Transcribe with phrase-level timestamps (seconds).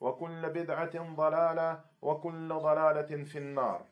[0.00, 3.86] وكل بدعة ضلالة وكل ضلالة في النار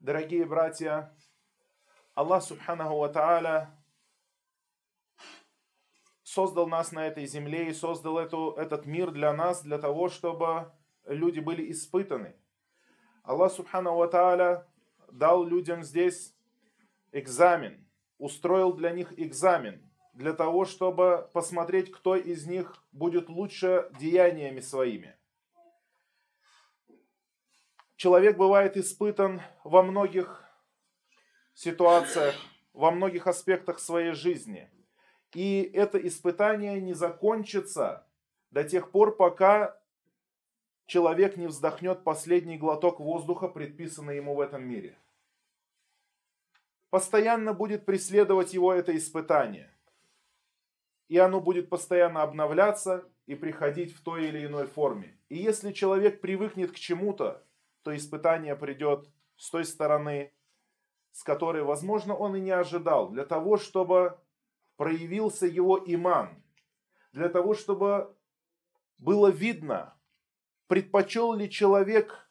[0.00, 1.14] Дорогие братья,
[2.14, 3.70] Аллах Субханаху Ва Тааля
[6.22, 10.72] создал нас на этой земле и создал эту, этот мир для нас, для того, чтобы
[11.04, 12.34] люди были испытаны.
[13.22, 14.66] Аллах Субханаху Ва Тааля
[15.12, 16.34] дал людям здесь
[17.12, 19.83] экзамен, устроил для них экзамен,
[20.15, 25.15] для того, чтобы посмотреть, кто из них будет лучше деяниями своими.
[27.97, 30.43] Человек бывает испытан во многих
[31.53, 32.35] ситуациях,
[32.73, 34.69] во многих аспектах своей жизни.
[35.33, 38.07] И это испытание не закончится
[38.51, 39.77] до тех пор, пока
[40.85, 44.97] человек не вздохнет последний глоток воздуха, предписанный ему в этом мире.
[46.89, 49.74] Постоянно будет преследовать его это испытание.
[51.07, 55.17] И оно будет постоянно обновляться и приходить в той или иной форме.
[55.29, 57.43] И если человек привыкнет к чему-то,
[57.83, 59.07] то испытание придет
[59.37, 60.33] с той стороны,
[61.11, 64.17] с которой, возможно, он и не ожидал, для того, чтобы
[64.77, 66.43] проявился его иман,
[67.13, 68.15] для того, чтобы
[68.97, 69.95] было видно,
[70.67, 72.29] предпочел ли человек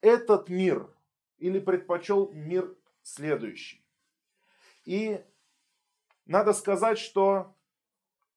[0.00, 0.90] этот мир
[1.38, 3.84] или предпочел мир следующий.
[4.84, 5.24] И
[6.26, 7.53] надо сказать, что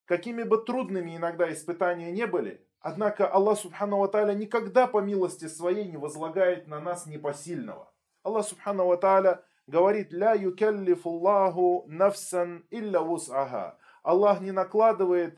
[0.08, 5.88] какими бы трудными иногда испытания не были, однако Аллах Субхану Ва никогда по милости своей
[5.88, 7.92] не возлагает на нас непосильного.
[8.24, 13.76] Аллах Субхану Ва говорит, «Ля юкаллифуллаху нафсан илля вус'аха».
[14.02, 15.38] Аллах не накладывает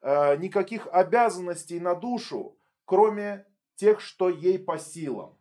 [0.00, 3.44] э, никаких обязанностей на душу, кроме
[3.74, 5.36] тех, что ей по силам.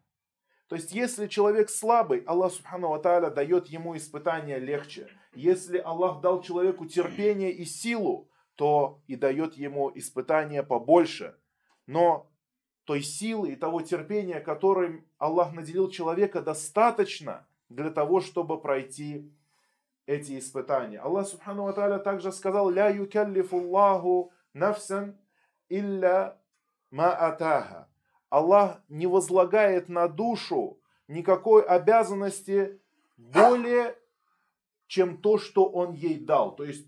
[0.68, 5.08] То есть, если человек слабый, Аллах Субхану Ва дает ему испытания легче.
[5.36, 11.36] Если Аллах дал человеку терпение и силу, то и дает ему испытания побольше.
[11.86, 12.30] Но
[12.86, 19.32] той силы и того терпения, которым Аллах наделил человека, достаточно для того, чтобы пройти
[20.06, 21.00] эти испытания.
[21.00, 25.18] Аллах Субхану Ва также сказал, «Ля юкаллифуллаху нафсан
[25.70, 26.38] илля
[26.92, 27.88] ма атаха».
[28.30, 32.82] Аллах не возлагает на душу никакой обязанности
[33.18, 33.96] более,
[34.88, 36.56] чем то, что Он ей дал.
[36.56, 36.88] То есть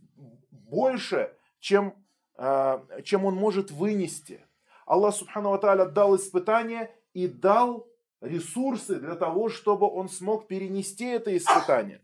[0.49, 1.95] больше, чем,
[2.37, 4.45] а, чем он может вынести.
[4.85, 7.87] Аллах Субхану Ва дал испытание и дал
[8.21, 12.01] ресурсы для того, чтобы он смог перенести это испытание.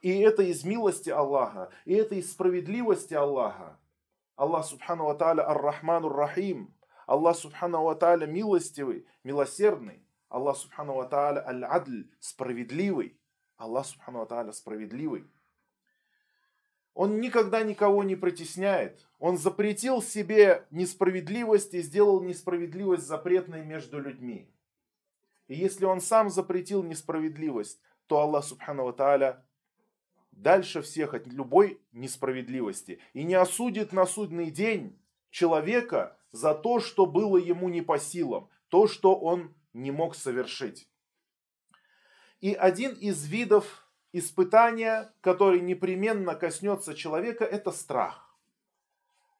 [0.00, 3.80] И это из милости Аллаха, и это из справедливости Аллаха.
[4.36, 6.72] Аллах Субхану Ва Ар-Рахману Рахим.
[7.08, 10.06] Аллах Субхану Ва милостивый, милосердный.
[10.28, 13.18] Аллах Субхану Ва Аль-Адль, справедливый.
[13.56, 15.26] Аллах Субхану Ва справедливый.
[16.96, 19.06] Он никогда никого не притесняет.
[19.18, 24.50] Он запретил себе несправедливость и сделал несправедливость запретной между людьми.
[25.46, 29.44] И если он сам запретил несправедливость, то Аллах Субхану Тааля
[30.32, 34.98] дальше всех от любой несправедливости и не осудит на судный день
[35.28, 40.88] человека за то, что было ему не по силам, то, что он не мог совершить.
[42.40, 43.85] И один из видов
[44.18, 48.34] испытание, которое непременно коснется человека, это страх.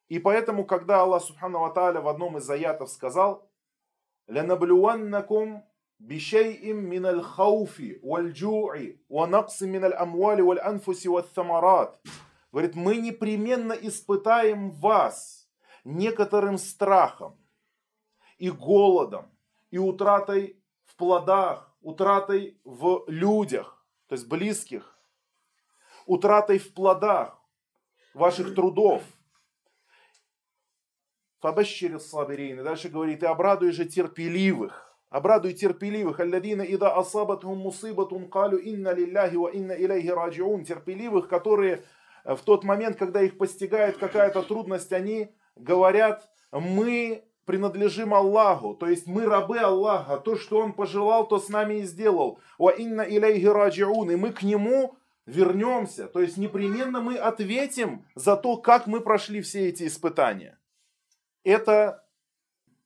[0.09, 3.49] И поэтому, когда Аллах Субхану Ва в одном из аятов сказал,
[4.29, 5.65] «Лянаблюаннакум
[8.33, 11.99] джу'i ва накси миналь амвали валь анфуси валь тамарат».
[12.53, 15.49] Говорит, мы непременно испытаем вас
[15.85, 17.37] некоторым страхом,
[18.39, 19.31] и голодом,
[19.71, 23.76] и утратой в плодах, утратой в людях,
[24.09, 24.97] то есть близких,
[26.07, 27.39] утратой в плодах
[28.15, 29.03] ваших трудов.
[31.41, 32.61] Фабашшир сабирин.
[32.61, 34.97] И дальше говорит, и обрадуй же терпеливых.
[35.11, 36.19] Обрадуй терпеливых.
[36.21, 40.65] Алладина ида асабатхум мусибатун калю инна лилляхи ва инна илейхи раджиун.
[40.65, 41.85] Терпеливых, которые
[42.25, 49.07] в тот момент, когда их постигает какая-то трудность, они говорят, мы принадлежим Аллаху, то есть
[49.07, 52.41] мы рабы Аллаха, то, что Он пожелал, то с нами и сделал.
[52.59, 58.37] Ва инна илейхи раджиун, и мы к Нему вернемся, то есть непременно мы ответим за
[58.37, 60.59] то, как мы прошли все эти испытания.
[61.45, 62.05] Это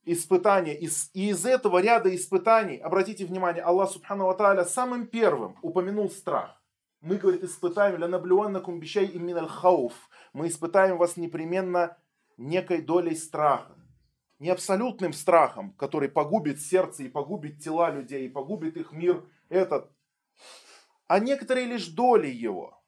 [0.05, 6.61] испытания, и из этого ряда испытаний, обратите внимание, Аллах Субхану Ва самым первым упомянул страх.
[7.01, 9.93] Мы, говорит, испытаем, ля наблюаннакум бишай имминаль хауф.
[10.33, 11.97] Мы испытаем вас непременно
[12.37, 13.75] некой долей страха.
[14.41, 19.91] Не абсолютным страхом, который погубит сердце и погубит тела людей, и погубит их мир этот,
[21.05, 22.81] а некоторые лишь доли его.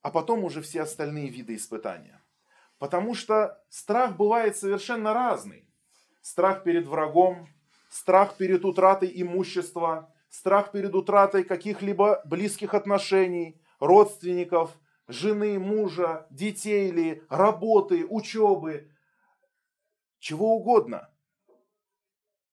[0.00, 2.22] А потом уже все остальные виды испытания.
[2.78, 5.68] Потому что страх бывает совершенно разный.
[6.22, 7.46] Страх перед врагом,
[7.90, 14.70] страх перед утратой имущества, страх перед утратой каких-либо близких отношений, родственников,
[15.06, 18.90] жены, мужа, детей или работы, учебы,
[20.20, 21.10] чего угодно.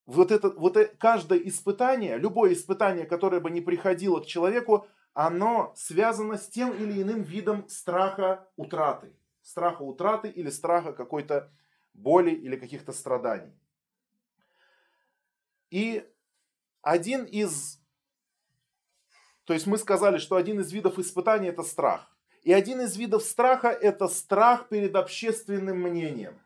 [0.06, 5.74] Вот это, вот это, каждое испытание, любое испытание, которое бы не приходило к человеку, оно
[5.76, 9.14] связано с тем или иным видом страха утраты.
[9.42, 11.52] Страха утраты или страха какой-то
[11.94, 13.54] боли или каких-то страданий.
[15.70, 16.10] И
[16.82, 17.82] один из...
[19.44, 22.16] То есть мы сказали, что один из видов испытаний это страх.
[22.44, 26.40] И один из видов страха это страх перед общественным мнением.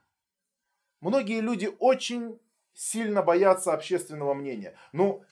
[1.01, 2.39] Многие люди очень
[2.74, 4.75] сильно боятся общественного мнения.
[4.94, 5.24] Ну,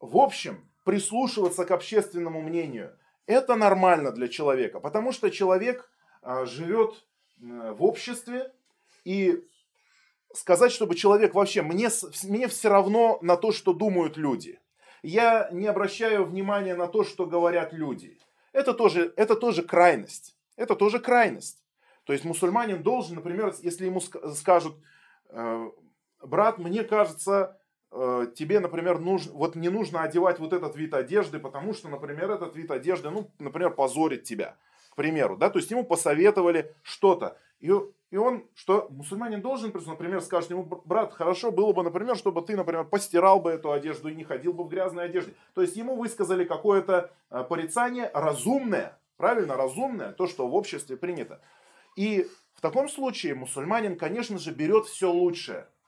[0.00, 2.96] в общем, прислушиваться к общественному мнению–
[3.26, 5.90] это нормально для человека, потому что человек
[6.22, 7.04] а, живет
[7.38, 8.50] в обществе,
[9.04, 9.42] и
[10.34, 11.88] сказать, чтобы человек вообще, мне,
[12.24, 14.60] мне все равно на то, что думают люди.
[15.02, 18.18] Я не обращаю внимания на то, что говорят люди.
[18.52, 20.36] Это тоже, это тоже крайность.
[20.56, 21.62] Это тоже крайность.
[22.04, 24.76] То есть мусульманин должен, например, если ему скажут,
[26.22, 27.58] брат, мне кажется,
[27.90, 32.30] э, тебе, например, нужно, вот не нужно одевать вот этот вид одежды, потому что, например,
[32.30, 34.56] этот вид одежды, ну, например, позорит тебя,
[34.90, 37.38] к примеру, да, то есть ему посоветовали что-то.
[37.60, 37.72] И,
[38.10, 42.56] и он, что мусульманин должен, например, скажет ему, брат, хорошо было бы, например, чтобы ты,
[42.56, 45.34] например, постирал бы эту одежду и не ходил бы в грязной одежде.
[45.54, 51.40] То есть ему высказали какое-то э, порицание разумное, правильно, разумное, то, что в обществе принято.
[51.96, 52.28] И
[52.58, 55.68] в таком случае мусульманин, конечно же, берет все лучшее–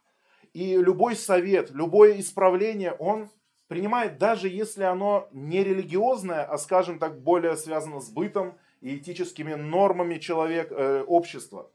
[0.52, 3.30] и любой совет, любое исправление он
[3.68, 9.54] принимает, даже если оно не религиозное, а, скажем так, более связано с бытом и этическими
[9.54, 11.70] нормами человека, э, общества.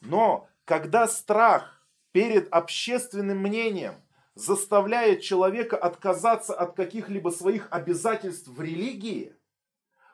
[0.00, 1.82] Но когда страх
[2.12, 3.94] перед общественным мнением
[4.34, 9.34] заставляет человека отказаться от каких-либо своих обязательств в религии,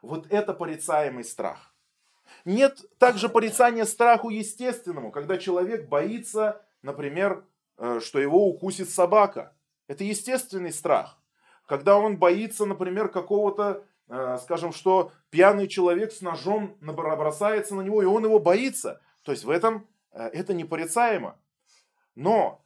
[0.02, 1.69] вот это порицаемый страх.
[2.44, 7.44] Нет также порицания страху естественному, когда человек боится например,
[7.78, 9.54] э, что его укусит собака.
[9.86, 11.18] Это естественный страх.
[11.66, 18.02] Когда он боится, например, какого-то, э, скажем, что пьяный человек с ножом бросается на него,
[18.02, 19.00] и он его боится.
[19.22, 21.38] То есть в этом э, это непорицаемо.
[22.14, 22.64] Но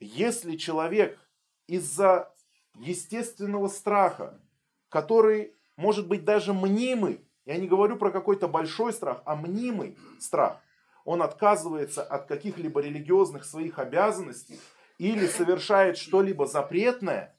[0.00, 1.18] если человек
[1.66, 2.32] из-за
[2.78, 4.40] естественного страха,
[4.88, 10.60] который может быть даже мнимый, я не говорю про какой-то большой страх, а мнимый страх–
[11.04, 14.60] он отказывается от каких-либо религиозных своих обязанностей
[14.98, 17.34] или совершает что-либо запретное,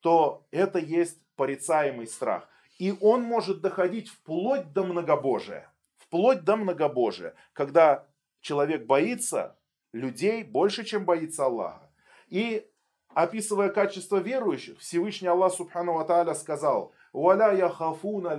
[0.00, 2.48] то это есть порицаемый страх.
[2.78, 5.70] И он может доходить вплоть до многобожия.
[5.98, 8.06] Вплоть до многобожия, когда
[8.40, 9.56] человек боится
[9.92, 11.90] людей больше, чем боится Аллаха.
[12.28, 12.66] И
[13.14, 18.34] описывая качество верующих, Всевышний Аллах Субхану Ва сказал, «Валя яхафуна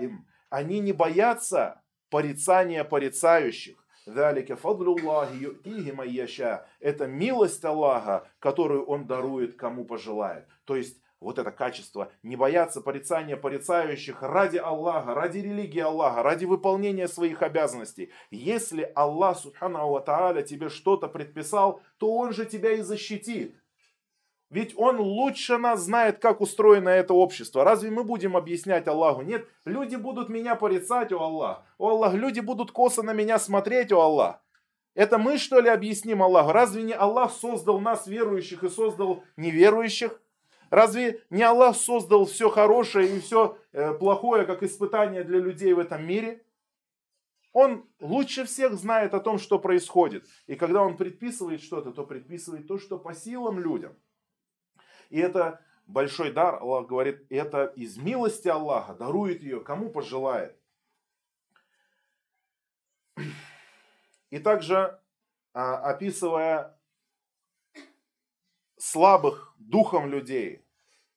[0.00, 0.26] им».
[0.48, 3.76] Они не боятся порицания порицающих.
[6.80, 10.46] Это милость Аллаха, которую Он дарует, кому пожелает.
[10.64, 16.46] То есть, вот это качество, не бояться порицания порицающих ради Аллаха, ради религии Аллаха, ради
[16.46, 18.10] выполнения своих обязанностей.
[18.30, 23.54] Если Аллах, субхану ва тебе что-то предписал, то Он же тебя и защитит.
[24.50, 27.62] Ведь он лучше нас знает, как устроено это общество.
[27.62, 29.22] Разве мы будем объяснять Аллаху?
[29.22, 31.62] Нет, люди будут меня порицать, о Аллах.
[31.78, 34.40] О Аллах, люди будут косо на меня смотреть, о Аллах.
[34.96, 36.50] Это мы, что ли, объясним Аллаху?
[36.50, 40.20] Разве не Аллах создал нас, верующих, и создал неверующих?
[40.68, 45.78] Разве не Аллах создал все хорошее и все э, плохое, как испытание для людей в
[45.78, 46.44] этом мире?
[47.52, 50.26] Он лучше всех знает о том, что происходит.
[50.48, 53.92] И когда он предписывает что-то, то предписывает то, что по силам людям.
[55.10, 60.56] И это большой дар, Аллах говорит, это из милости Аллаха, дарует ее, кому пожелает.
[64.30, 64.98] И также,
[65.52, 66.78] а, описывая
[68.78, 70.64] слабых духом людей,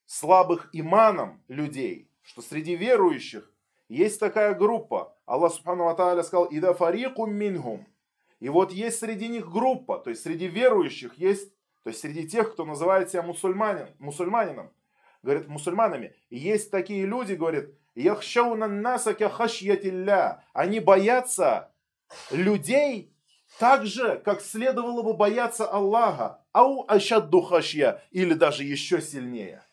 [0.06, 3.52] слабых иманом людей, что среди верующих
[3.88, 5.16] есть такая группа.
[5.26, 7.88] Аллах Субхану Ва сказал, «Ида фарикум минхум».
[8.40, 12.54] И вот есть среди них группа, то есть среди верующих есть, то есть среди тех,
[12.54, 14.72] кто называет себя мусульманин, мусульманином,
[15.22, 17.76] говорит, мусульманами, есть такие люди, говорит.
[20.54, 21.72] Они боятся
[22.32, 23.14] людей
[23.60, 29.64] так же, как следовало бы бояться Аллаха, ау ашадду хашья, или даже еще сильнее.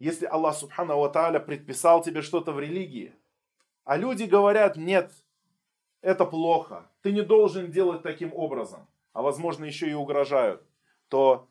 [0.00, 3.14] Если Аллах Субхану Ва Тааля предписал тебе что-то в религии,
[3.84, 5.12] а люди говорят, нет,
[6.00, 10.62] это плохо, ты не должен делать таким образом, а возможно еще и угрожают,
[11.08, 11.48] то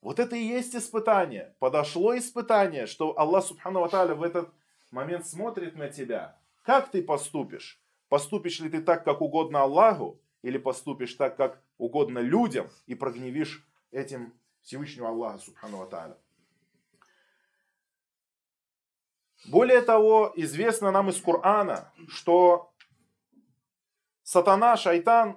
[0.00, 1.54] вот это и есть испытание.
[1.58, 4.50] Подошло испытание, что Аллах Субхану Ва Тааля в этот
[4.90, 6.40] момент смотрит на тебя.
[6.62, 7.82] Как ты поступишь?
[8.08, 13.66] Поступишь ли ты так, как угодно Аллаху, или поступишь так, как угодно людям, и прогневишь
[13.90, 16.18] этим Всевышнего Аллаха, Субхану Ва
[19.48, 22.72] Более того, известно нам из Корана, что
[24.22, 25.36] сатана, шайтан,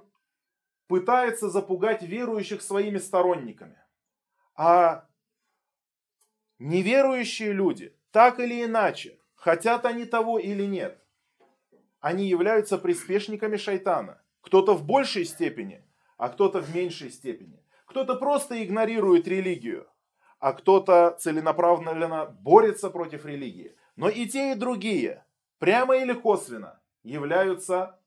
[0.88, 3.78] пытается запугать верующих своими сторонниками.
[4.56, 5.08] А
[6.60, 11.04] неверующие люди, так или иначе, хотят они того или нет,
[12.00, 14.22] они являются приспешниками шайтана.
[14.42, 15.84] Кто-то в большей степени,
[16.18, 17.63] а кто-то в меньшей степени.
[17.86, 19.88] Кто-то просто игнорирует религию,
[20.40, 23.75] а кто-то целенаправленно борется против религии.
[23.96, 25.25] Но и те, и другие,
[25.60, 28.00] прямо или косвенно, являются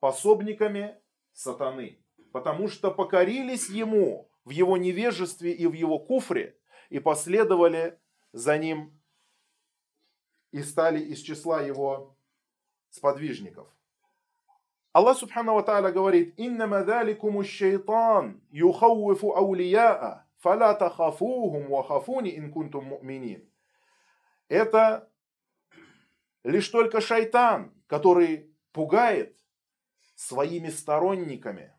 [0.00, 0.96] пособниками
[1.32, 2.00] сатаны.
[2.36, 6.54] Потому что покорились ему в его невежестве и в его куфре
[6.90, 7.98] и последовали
[8.32, 9.00] за ним
[10.52, 12.14] и стали из числа его
[12.90, 13.68] сподвижников.
[14.92, 22.84] Аллах Субхану Ва говорит, «Иннама даликуму шейтан юхауифу аулияа, фаля тахафухум ва хафуни ин кунтум
[22.84, 23.50] му'минин».
[24.48, 25.10] Это
[26.44, 29.38] лишь только шайтан, который пугает
[30.16, 31.72] своими сторонниками.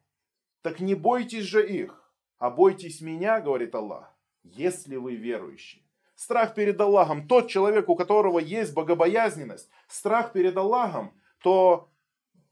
[0.62, 5.84] Так не бойтесь же их, а бойтесь меня, говорит Аллах, если вы верующие.
[6.16, 11.92] Страх перед Аллахом, тот человек, у которого есть богобоязненность, страх перед Аллахом, то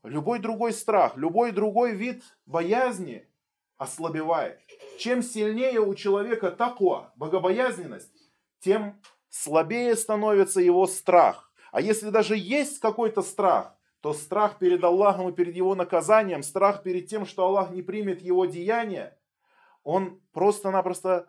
[0.04, 3.28] любой другой страх, любой другой вид боязни
[3.78, 4.60] ослабевает.
[5.00, 8.12] Чем сильнее у человека таква, богобоязненность,
[8.60, 11.52] тем слабее становится его страх.
[11.72, 13.75] А если даже есть какой-то страх,
[14.06, 18.22] то страх перед Аллахом и перед его наказанием, страх перед тем, что Аллах не примет
[18.22, 19.18] его деяния,
[19.82, 21.28] он просто-напросто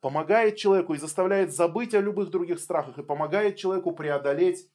[0.00, 4.70] помогает человеку и заставляет забыть о любых других страхах и помогает человеку преодолеть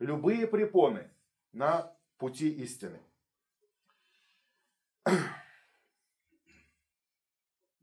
[0.00, 1.08] любые препоны
[1.52, 2.98] на пути истины.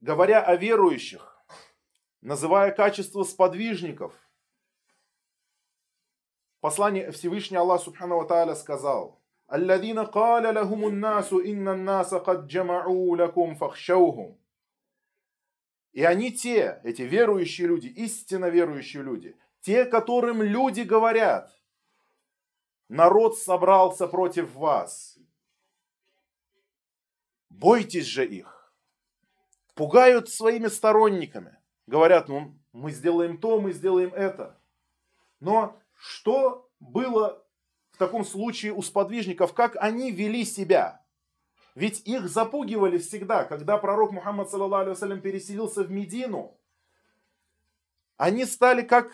[0.01, 1.41] Говоря о верующих,
[2.19, 4.13] называя качество сподвижников,
[6.59, 13.55] послание Всевышний Аллах Субхану Тааля сказал, «Алладина каля лахумун насу инна наса кад джама'у лакум
[13.55, 14.37] фахшаухум».
[15.93, 21.51] И они те, эти верующие люди, истинно верующие люди, те, которым люди говорят,
[22.87, 25.17] народ собрался против вас.
[27.49, 28.71] Бойтесь же их.
[29.73, 31.57] Пугают своими сторонниками.
[31.87, 34.59] Говорят, ну, мы сделаем то, мы сделаем это.
[35.39, 37.43] Но что было
[37.91, 41.03] в таком случае у сподвижников, как они вели себя?
[41.75, 46.59] Ведь их запугивали всегда, когда пророк Мухаммад, саллаллаху переселился в Медину.
[48.17, 49.11] Они стали как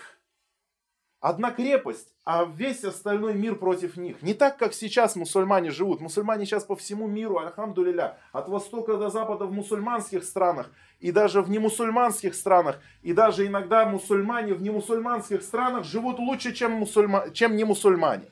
[1.24, 4.22] одна крепость, а весь остальной мир против них.
[4.22, 6.02] Не так, как сейчас мусульмане живут.
[6.02, 11.42] Мусульмане сейчас по всему миру, альхамдулиля, от востока до запада в мусульманских странах, и даже
[11.42, 17.56] в немусульманских странах, и даже иногда мусульмане в немусульманских странах живут лучше, чем, мусульма, чем
[17.56, 18.26] не мусульмане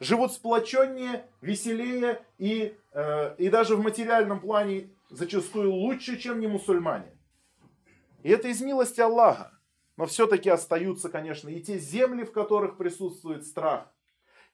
[0.00, 7.16] живут сплоченнее, веселее и, э, и даже в материальном плане зачастую лучше, чем не мусульмане.
[8.24, 9.51] И это из милости Аллаха.
[9.96, 13.92] Но все-таки остаются, конечно, и те земли, в которых присутствует страх,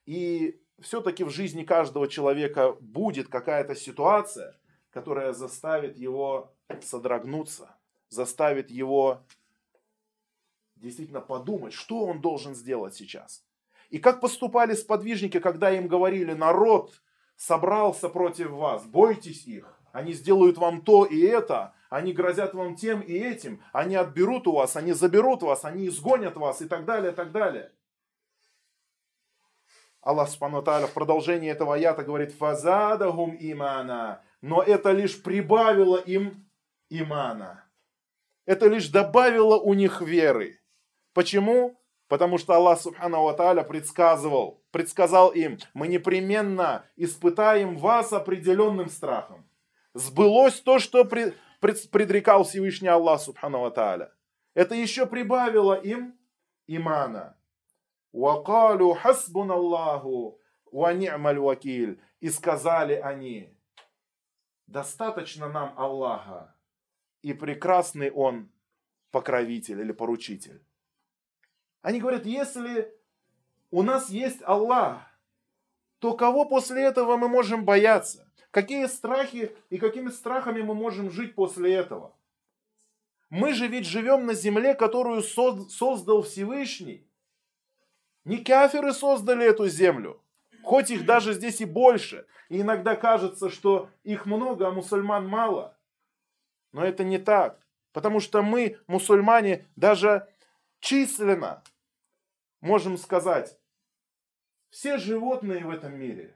[0.04, 4.59] и все-таки в жизни каждого человека будет какая-то ситуация,
[4.90, 7.76] которая заставит его содрогнуться,
[8.09, 9.23] заставит его
[10.76, 13.45] действительно подумать, что он должен сделать сейчас.
[13.90, 17.00] И как поступали сподвижники, когда им говорили, народ
[17.37, 23.00] собрался против вас, бойтесь их, они сделают вам то и это, они грозят вам тем
[23.00, 27.12] и этим, они отберут у вас, они заберут вас, они изгонят вас и так далее,
[27.12, 27.73] и так далее.
[30.00, 36.49] Аллах Субхану в продолжении этого аята говорит, фазадахум имана, но это лишь прибавило им
[36.88, 37.64] имана.
[38.47, 40.61] Это лишь добавило у них веры.
[41.12, 41.78] Почему?
[42.07, 49.47] Потому что Аллах Субхану Ва предсказывал, предсказал им, мы непременно испытаем вас определенным страхом.
[49.95, 54.12] Сбылось то, что пред, предрекал Всевышний Аллах Субхану Ва
[54.55, 56.19] Это еще прибавило им
[56.67, 57.37] имана.
[58.12, 60.41] Вакалу хасбун Аллаху
[60.73, 62.00] ва ни'маль вакиль.
[62.21, 63.57] И сказали они,
[64.67, 66.55] достаточно нам Аллаха,
[67.23, 68.50] и прекрасный Он
[69.11, 70.62] покровитель или поручитель.
[71.83, 72.93] Они говорят, если
[73.71, 75.03] у нас есть Аллах,
[75.99, 78.28] то кого после этого мы можем бояться?
[78.50, 82.14] Какие страхи и какими страхами мы можем жить после этого?
[83.28, 87.07] Мы же ведь живем на земле, которую создал Всевышний.
[88.25, 90.23] Не каферы создали эту землю,
[90.62, 92.26] хоть их даже здесь и больше.
[92.49, 95.76] И иногда кажется, что их много, а мусульман мало.
[96.73, 97.61] Но это не так.
[97.93, 100.26] Потому что мы, мусульмане, даже
[100.81, 101.62] численно
[102.61, 103.59] можем сказать,
[104.71, 106.35] все животные в этом мире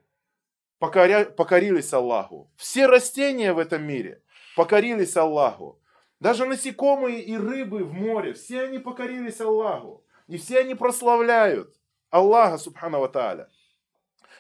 [0.83, 2.51] покоря, покорились Аллаху.
[2.57, 4.21] Все растения в этом мире
[4.57, 5.79] покорились Аллаху.
[6.19, 10.05] Даже насекомые и рыбы в море, все они покорились Аллаху.
[10.27, 11.77] И все они прославляют
[12.11, 13.49] Аллаха, субхану тааля.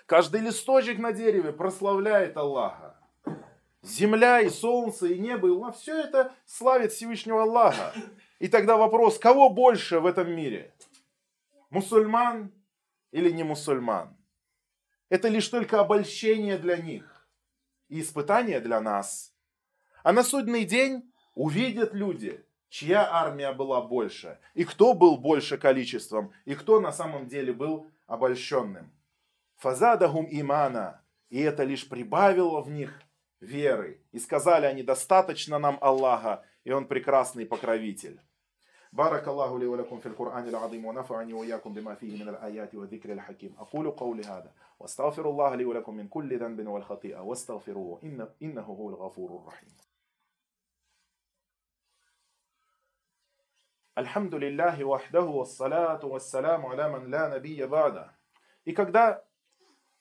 [0.06, 2.96] Каждый листочек на дереве прославляет Аллаха.
[3.82, 7.94] Земля и солнце и небо, и луна, все это славит Всевышнего Аллаха.
[8.40, 10.74] И тогда вопрос, кого больше в этом мире?
[11.70, 12.50] Мусульман
[13.12, 14.16] или не мусульман?
[15.12, 17.28] Это лишь только обольщение для них
[17.90, 19.34] и испытание для нас.
[20.02, 26.32] А на судный день увидят люди, чья армия была больше, и кто был больше количеством,
[26.46, 28.90] и кто на самом деле был обольщенным.
[29.56, 32.98] Фазадахум имана, и это лишь прибавило в них
[33.38, 34.00] веры.
[34.12, 38.18] И сказали они, достаточно нам Аллаха, и Он прекрасный покровитель.
[38.93, 43.55] بارك الله لي ولكم في القرآن العظيم ونفعني وإياكم بما فيه من الآيات والذكر الحكيم
[43.59, 48.89] أقول قولي هذا واستغفر الله لي ولكم من كل ذنب والخطيئة واستغفروه إن إنه هو
[48.89, 49.69] الغفور الرحيم
[53.97, 58.13] الحمد لله وحده والصلاة والسلام على من لا نبي بعده.
[58.65, 59.23] И когда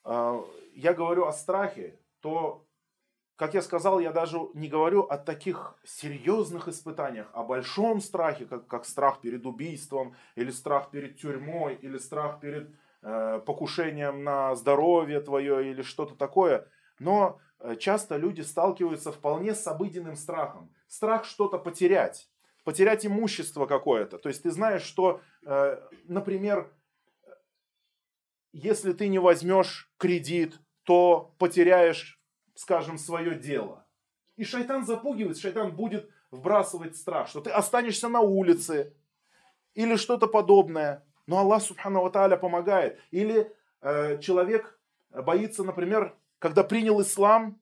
[0.04, 0.42] э,
[0.74, 2.66] я говорю о страхе, то
[3.41, 8.67] Как я сказал, я даже не говорю о таких серьезных испытаниях, о большом страхе, как,
[8.67, 12.69] как страх перед убийством, или страх перед тюрьмой, или страх перед
[13.01, 16.67] э, покушением на здоровье твое, или что-то такое.
[16.99, 20.71] Но э, часто люди сталкиваются вполне с обыденным страхом.
[20.87, 22.29] Страх что-то потерять,
[22.63, 24.19] потерять имущество какое-то.
[24.19, 26.71] То есть ты знаешь, что, э, например,
[28.53, 32.20] если ты не возьмешь кредит, то потеряешь
[32.55, 33.85] скажем, свое дело.
[34.37, 38.93] И шайтан запугивает, шайтан будет вбрасывать страх, что ты останешься на улице
[39.73, 41.05] или что-то подобное.
[41.27, 42.99] Но Аллах Субхану Тааля помогает.
[43.11, 44.79] Или э, человек
[45.11, 47.59] боится, например, когда принял ислам,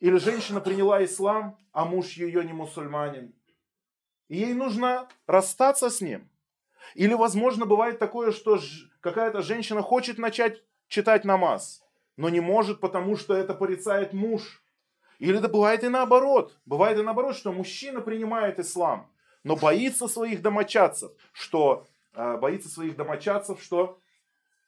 [0.00, 3.34] или женщина приняла ислам, а муж ее не мусульманин.
[4.28, 6.28] И ей нужно расстаться с ним.
[6.94, 8.58] Или, возможно, бывает такое, что
[9.00, 11.84] какая-то женщина хочет начать читать намаз
[12.20, 14.62] но не может, потому что это порицает муж.
[15.20, 16.54] Или это бывает и наоборот.
[16.66, 19.10] Бывает и наоборот, что мужчина принимает ислам,
[19.42, 23.98] но боится своих домочадцев, что э, боится своих домочадцев, что,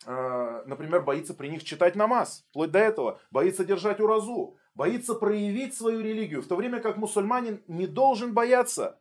[0.07, 5.77] э, например, боится при них читать намаз, вплоть до этого, боится держать уразу, боится проявить
[5.77, 8.99] свою религию, в то время как мусульманин не должен бояться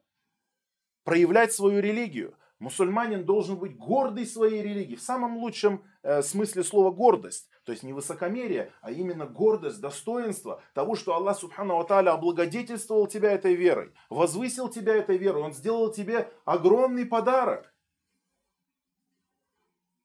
[1.06, 2.36] проявлять свою религию.
[2.60, 7.50] Мусульманин должен быть гордый своей религией, в самом лучшем э, смысле слова гордость.
[7.64, 13.32] То есть не высокомерие, а именно гордость, достоинство того, что Аллах Субхану Аталя облагодетельствовал тебя
[13.32, 17.72] этой верой, возвысил тебя этой верой, Он сделал тебе огромный подарок.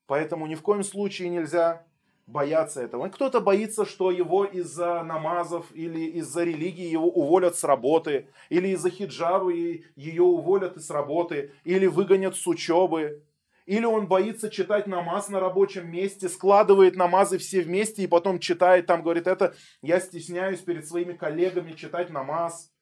[0.06, 1.86] Поэтому ни в коем случае нельзя
[2.26, 3.08] бояться этого.
[3.08, 8.90] Кто-то боится, что его из-за намазов или из-за религии его уволят с работы, или из-за
[8.90, 13.22] хиджабы ее уволят из работы, или выгонят с учебы,
[13.66, 18.86] Или он боится читать намаз на рабочем месте, складывает намазы все вместе и потом читает,
[18.86, 22.72] там говорит, это я стесняюсь перед своими коллегами читать намаз.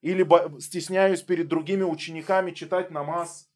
[0.00, 0.26] Или
[0.58, 3.50] стесняюсь перед другими учениками читать намаз.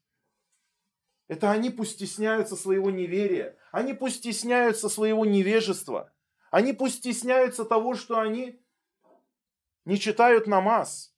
[1.27, 3.57] Это они пусть стесняются своего неверия.
[3.71, 6.13] Они пусть стесняются своего невежества.
[6.51, 8.61] Они пусть стесняются того, что они
[9.83, 11.13] не читают намаз,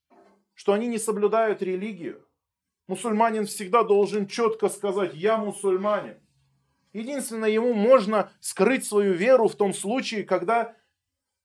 [0.54, 2.26] что они не соблюдают религию.
[2.89, 6.15] Мусульманин всегда должен четко сказать «я мусульманин».
[6.91, 10.73] Единственное, ему можно скрыть свою веру в том случае, когда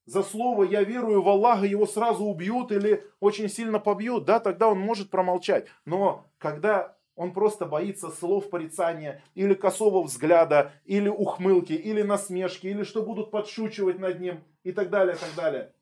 [0.07, 4.69] за слово «я верую в Аллаха» его сразу убьют или очень сильно побьют, да, тогда
[4.69, 5.67] он может промолчать.
[5.85, 12.85] Но когда он просто боится слов порицания, или косого взгляда, или ухмылки, или насмешки, или
[12.85, 15.75] что будут подшучивать над ним, и так далее, так далее.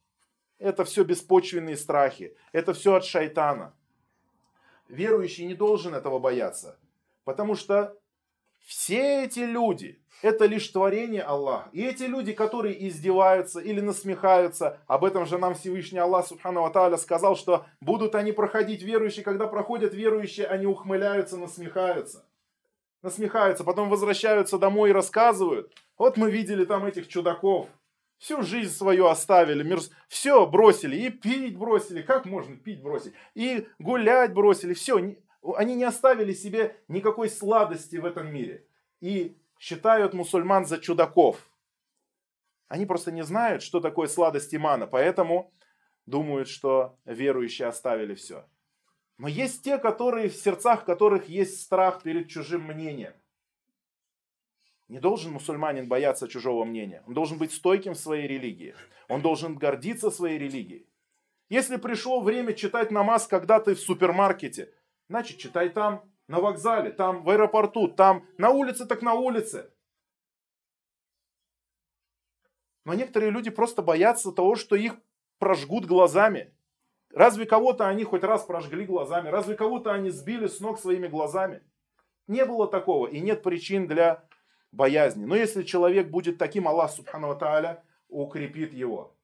[0.58, 3.76] Это все беспочвенные страхи, это все от шайтана.
[4.92, 6.78] Верующий не должен этого бояться,
[7.24, 7.96] потому что
[8.58, 11.70] все эти люди, это лишь творение Аллаха.
[11.72, 16.98] И эти люди, которые издеваются или насмехаются, об этом же нам Всевышний Аллах Субхану Тааля
[16.98, 22.26] сказал, что будут они проходить верующие, когда проходят верующие, они ухмыляются, насмехаются.
[23.00, 25.72] Насмехаются, потом возвращаются домой и рассказывают.
[25.96, 27.66] Вот мы видели там этих чудаков.
[28.22, 29.80] Всю жизнь свою оставили, мир...
[30.06, 35.16] все бросили, и пить бросили, как можно пить бросить, и гулять бросили, все,
[35.56, 38.64] они не оставили себе никакой сладости в этом мире.
[39.00, 41.50] И считают мусульман за чудаков.
[42.68, 45.52] Они просто не знают, что такое сладость имана, поэтому
[46.06, 48.46] думают, что верующие оставили все.
[49.18, 53.14] Но есть те, которые в сердцах которых есть страх перед чужим мнением.
[54.88, 57.02] Не должен мусульманин бояться чужого мнения.
[57.06, 58.74] Он должен быть стойким в своей религии.
[59.08, 60.88] Он должен гордиться своей религией.
[61.48, 64.72] Если пришло время читать намаз, когда ты в супермаркете,
[65.08, 69.70] значит читай там на вокзале, там в аэропорту, там на улице, так на улице.
[72.84, 74.96] Но некоторые люди просто боятся того, что их
[75.38, 76.54] прожгут глазами.
[77.10, 79.28] Разве кого-то они хоть раз прожгли глазами?
[79.28, 81.62] Разве кого-то они сбили с ног своими глазами?
[82.26, 84.24] Не было такого и нет причин для
[84.72, 85.24] боязни.
[85.24, 89.16] Но если человек будет таким, Аллах Субхану Тааля укрепит его.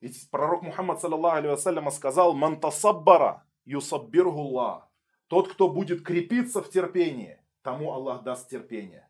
[0.00, 4.88] Ведь пророк Мухаммад, саллаллаху сказал, «Ман тасаббара юсаббиргуллах».
[5.26, 9.08] Тот, кто будет крепиться в терпении, тому Аллах даст терпение.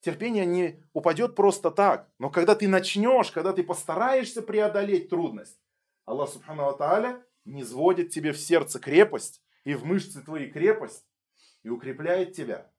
[0.00, 5.60] Терпение не упадет просто так, но когда ты начнешь, когда ты постараешься преодолеть трудность,
[6.06, 11.04] Аллах Субхану Тааля не сводит тебе в сердце крепость и в мышцы твои крепость
[11.62, 12.70] и укрепляет тебя.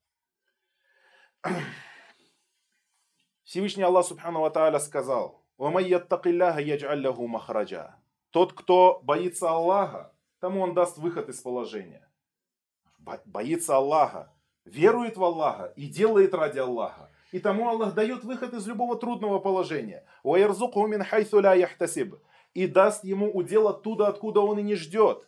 [3.43, 5.43] Всевышний Аллах Субхану Тааля сказал,
[8.29, 12.07] Тот, кто боится Аллаха, тому он даст выход из положения.
[13.25, 14.31] Боится Аллаха,
[14.65, 17.09] верует в Аллаха и делает ради Аллаха.
[17.31, 20.05] И тому Аллах дает выход из любого трудного положения.
[22.53, 25.27] И даст ему удел оттуда, откуда он и не ждет.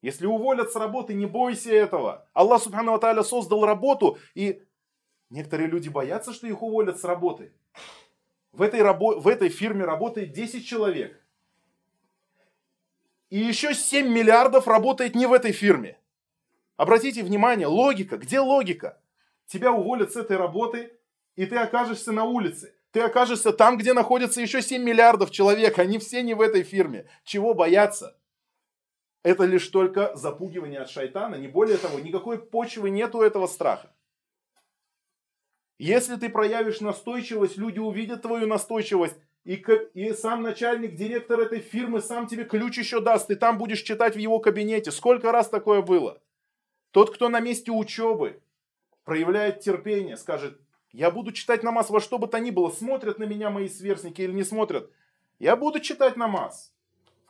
[0.00, 2.28] Если уволят с работы, не бойся этого.
[2.32, 4.62] Аллах Субхану Аталя создал работу, и
[5.30, 7.52] некоторые люди боятся, что их уволят с работы.
[8.52, 11.20] В этой, рабо- в этой фирме работает 10 человек.
[13.30, 15.98] И еще 7 миллиардов работает не в этой фирме.
[16.76, 18.16] Обратите внимание, логика.
[18.16, 19.00] Где логика?
[19.46, 20.92] Тебя уволят с этой работы,
[21.36, 22.74] и ты окажешься на улице.
[22.90, 25.78] Ты окажешься там, где находится еще 7 миллиардов человек.
[25.78, 27.06] Они все не в этой фирме.
[27.24, 28.16] Чего бояться?
[29.22, 31.34] Это лишь только запугивание от шайтана.
[31.34, 33.92] Не более того, никакой почвы нет у этого страха.
[35.78, 39.64] Если ты проявишь настойчивость, люди увидят твою настойчивость и,
[39.94, 44.16] и сам начальник, директор этой фирмы сам тебе ключ еще даст, и там будешь читать
[44.16, 44.90] в его кабинете.
[44.90, 46.20] Сколько раз такое было?
[46.90, 48.40] Тот, кто на месте учебы
[49.04, 50.60] проявляет терпение, скажет,
[50.92, 54.20] я буду читать намаз во что бы то ни было, смотрят на меня мои сверстники
[54.20, 54.90] или не смотрят.
[55.38, 56.74] Я буду читать намаз.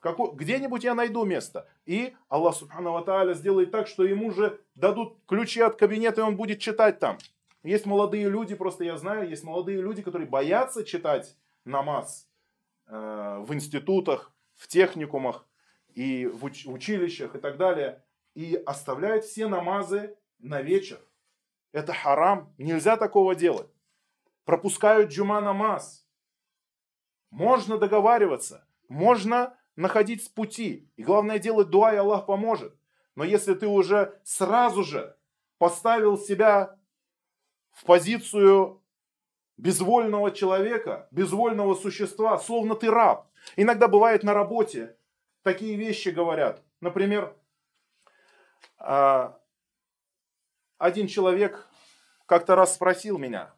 [0.03, 1.69] Где-нибудь я найду место.
[1.85, 6.37] И Аллах Субхану Тааля сделает так, что ему же дадут ключи от кабинета, и он
[6.37, 7.19] будет читать там.
[7.69, 12.27] Есть молодые люди, просто я знаю, есть молодые люди, которые боятся читать намаз
[12.87, 15.47] э, в институтах, в техникумах
[15.93, 18.03] и в училищах и так далее,
[18.33, 20.99] и оставляют все намазы на вечер.
[21.73, 23.69] Это харам, нельзя такого делать.
[24.47, 26.09] Пропускают джума намаз.
[27.29, 30.91] Можно договариваться, можно находить с пути.
[30.97, 32.75] И главное делать дуа, и Аллах поможет.
[33.15, 35.19] Но если ты уже сразу же
[35.59, 36.78] поставил себя
[37.79, 38.83] в позицию
[39.57, 43.29] безвольного человека, безвольного существа, словно ты раб.
[43.57, 44.97] Иногда бывает на работе
[45.43, 46.63] такие вещи говорят.
[46.81, 47.35] Например,
[48.79, 49.39] а,
[50.77, 51.69] один человек
[52.27, 53.55] как-то раз спросил меня,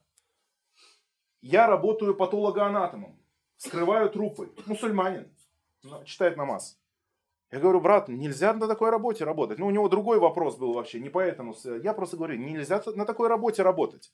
[1.41, 3.19] я работаю патологоанатомом,
[3.57, 5.35] вскрываю трупы, мусульманин,
[6.05, 6.79] читает намаз.
[7.51, 9.59] Я говорю, брат, нельзя на такой работе работать.
[9.59, 11.55] Ну, у него другой вопрос был вообще, не поэтому.
[11.83, 14.13] Я просто говорю, нельзя на такой работе работать.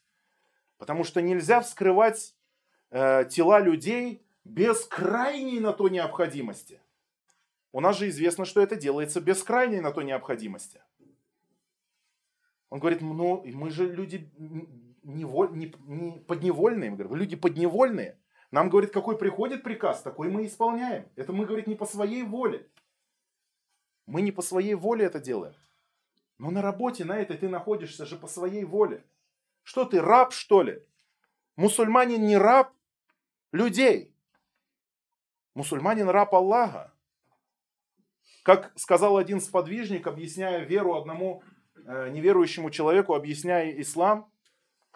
[0.79, 2.35] Потому что нельзя вскрывать
[2.91, 6.81] э, тела людей без крайней на то необходимости.
[7.73, 10.81] У нас же известно, что это делается без крайней на то необходимости.
[12.71, 14.31] Он говорит, ну, мы же люди
[15.03, 16.91] неволь, не, не, подневольные.
[16.91, 18.19] Мы говорим, люди подневольные.
[18.51, 21.07] Нам, говорит, какой приходит приказ, такой мы исполняем.
[21.17, 22.67] Это мы, говорит, не по своей воле.
[24.07, 25.55] Мы не по своей воле это делаем.
[26.39, 29.05] Но на работе на этой ты находишься же по своей воле.
[29.63, 30.83] Что ты, раб, что ли?
[31.57, 32.73] Мусульманин не раб
[33.53, 34.15] людей.
[35.55, 36.93] Мусульманин раб Аллаха.
[38.43, 41.43] Как сказал один сподвижник, объясняя веру одному
[41.75, 44.31] э, неверующему человеку, объясняя ислам,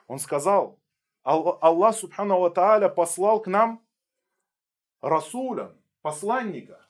[0.06, 0.78] он сказал,
[1.22, 3.84] Аллах Субхану Ва послал к нам
[5.00, 6.86] Расуля, посланника,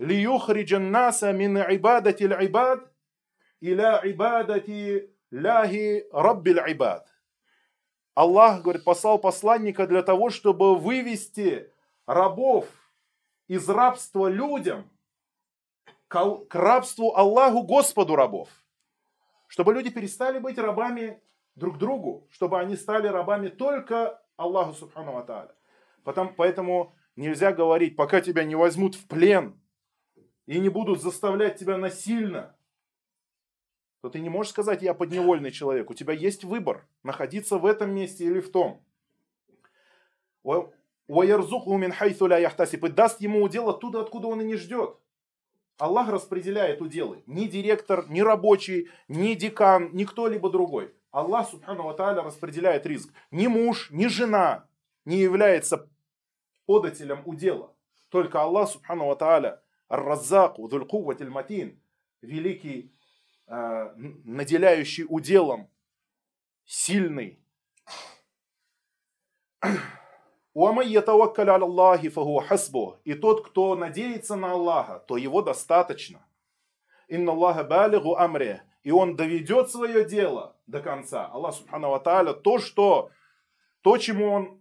[0.00, 2.80] ليخرج الناس من عبادة العباد
[3.62, 7.08] إلى عبادة ляхи раббиль айбад.
[8.14, 11.70] Аллах, говорит, послал посланника для того, чтобы вывести
[12.06, 12.66] рабов
[13.46, 14.90] из рабства людям
[16.08, 18.48] к рабству Аллаху, Господу рабов.
[19.48, 21.20] Чтобы люди перестали быть рабами
[21.56, 25.54] друг другу, чтобы они стали рабами только Аллаху Субхану Ва
[26.04, 29.59] Потом, Поэтому нельзя говорить, пока тебя не возьмут в плен,
[30.45, 32.55] и не будут заставлять тебя насильно,
[34.01, 35.89] то ты не можешь сказать, я подневольный человек.
[35.89, 38.83] У тебя есть выбор, находиться в этом месте или в том.
[42.83, 44.97] И даст ему удел оттуда, откуда он и не ждет.
[45.77, 47.23] Аллах распределяет уделы.
[47.25, 50.93] Ни директор, ни рабочий, ни декан, ни кто-либо другой.
[51.11, 53.11] Аллах, субхану ва распределяет риск.
[53.31, 54.67] Ни муж, ни жена
[55.05, 55.89] не является
[56.65, 57.73] подателем удела.
[58.09, 61.77] Только Аллах, субхану ва Ар-Раззаку, Дулькуватиль Матин,
[62.21, 62.95] великий,
[63.47, 65.69] э, наделяющий уделом,
[66.63, 67.39] сильный.
[73.03, 76.25] И тот, кто надеется на Аллаха, то его достаточно.
[77.09, 78.63] Инна Аллаха балигу амре.
[78.83, 81.25] И он доведет свое дело до конца.
[81.27, 81.99] Аллах Субхану
[82.33, 83.11] то, что,
[83.81, 84.60] то, чему он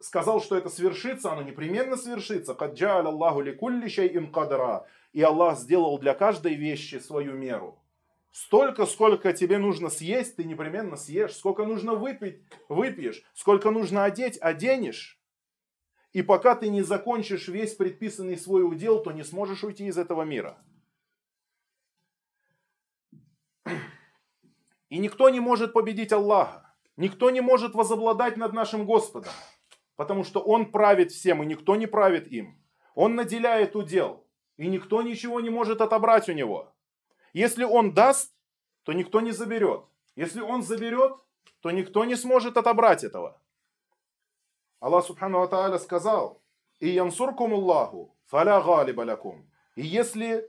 [0.00, 2.54] сказал, что это свершится, оно непременно свершится.
[2.54, 4.86] Каджа Аллаху ликулли шейин кадра.
[5.12, 7.78] И Аллах сделал для каждой вещи свою меру.
[8.30, 11.34] Столько, сколько тебе нужно съесть, ты непременно съешь.
[11.34, 13.22] Сколько нужно выпить, выпьешь.
[13.34, 15.18] Сколько нужно одеть, оденешь.
[16.12, 20.22] И пока ты не закончишь весь предписанный свой удел, то не сможешь уйти из этого
[20.22, 20.58] мира.
[24.88, 26.74] И никто не может победить Аллаха.
[26.96, 29.32] Никто не может возобладать над нашим Господом
[29.98, 32.56] потому что Он правит всем, и никто не правит им.
[32.94, 34.24] Он наделяет удел,
[34.56, 36.72] и никто ничего не может отобрать у него.
[37.32, 38.32] Если Он даст,
[38.84, 39.84] то никто не заберет.
[40.14, 41.16] Если Он заберет,
[41.60, 43.40] то никто не сможет отобрать этого.
[44.78, 46.40] Аллах Субхану Ва сказал,
[46.78, 49.50] «И янсуркум Аллаху, фаля галиба лякум».
[49.74, 50.48] И если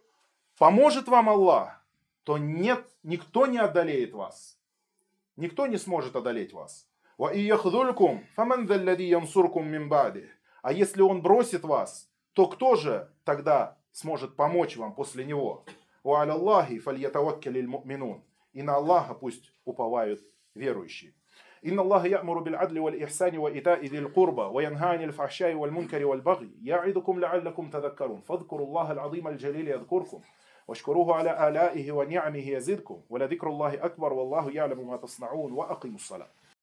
[0.60, 1.84] поможет вам Аллах,
[2.24, 4.60] то нет, никто не одолеет вас.
[5.38, 6.88] Никто не сможет одолеть вас.
[10.63, 15.65] А если он бросит вас, то кто же тогда сможет помочь вам после него?
[18.53, 20.21] И на Аллаха пусть уповают
[20.55, 21.13] верующие.
[21.67, 27.71] إن الله يأمر بالعدل والإحسان وإيتاء ذي القربى وينهى عن الفحشاء والمنكر والبغي يعظكم لعلكم
[27.71, 30.21] تذكرون فاذكروا الله العظيم الجليل يذكركم
[30.69, 36.29] واشكروه على آلائه ونعمه يزدكم ولذكر الله أكبر والله يعلم ما تصنعون وأقيموا الصلاة